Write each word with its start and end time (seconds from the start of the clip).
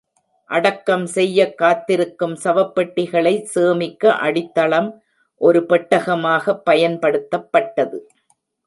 அடக்கம் 0.49 1.05
செய்யக் 1.05 1.57
காத்திருக்கும் 1.57 2.33
சவப்பெட்டிகளை 2.43 3.43
சேமிக்க 3.43 4.13
அடித்தளம் 4.13 5.01
ஒரு 5.41 5.65
பெட்டகமாக 5.69 6.61
பயன்படுத்தப்பட்டது. 6.69 8.07